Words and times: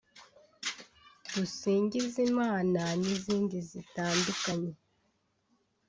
"Dusingize 1.31 2.19
Imana" 2.31 2.81
n’izindi 3.01 3.57
zitandukanye 3.69 4.71